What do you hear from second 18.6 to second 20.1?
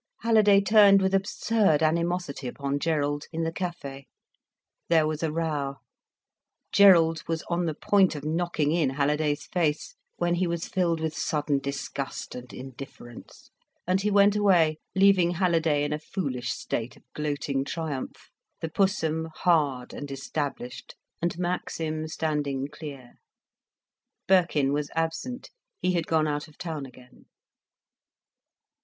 Pussum hard and